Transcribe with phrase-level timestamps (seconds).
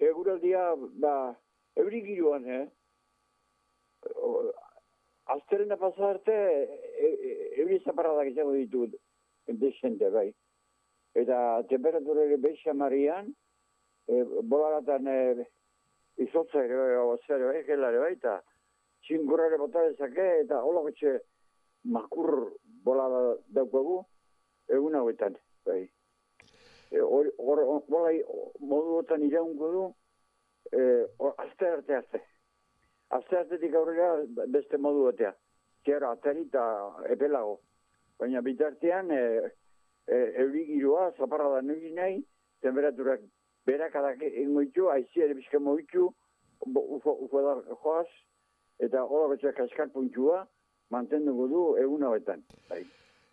[0.00, 1.14] eguraldia, ba,
[1.76, 2.66] eurik giroan, eh?
[5.28, 7.32] Azterena pasa arte, e, e,
[7.62, 8.86] euri zaparradak izango ditu
[9.46, 10.28] desente, bai.
[11.18, 13.32] Eta temperatura ere beixa marian,
[14.06, 15.18] e, bolaratan e,
[16.24, 18.38] izotza ere, bai, o, zer, bai, gelare, bai, eta
[19.04, 21.18] txingurrare bota dezake, eta holokotxe
[21.84, 22.54] makur
[22.84, 24.00] bolada daukagu,
[24.68, 25.36] egun hauetan,
[25.66, 25.82] bai.
[26.88, 28.22] E, hor, hor, hor, bolai,
[28.60, 29.84] modu otan iraungo du,
[30.72, 30.82] e,
[31.18, 32.22] hor, azte arte azte.
[33.10, 34.10] Azte artetik aurrera
[34.52, 35.32] beste modu batea.
[35.84, 36.64] Zerra, atari eta
[37.14, 37.60] epelago.
[38.18, 39.22] Baina bitartean, e,
[40.06, 42.20] e, euri giroa, zaparra da nugi nahi,
[42.62, 43.22] temperaturak
[43.68, 46.08] berakadak ingo ditu, aizia ere bizka moitu,
[46.66, 48.08] ufo, ufo da joaz,
[48.80, 50.44] eta hola betxak askar puntua,
[50.90, 52.44] mantenduko du egun hauetan.
[52.70, 52.82] Bai.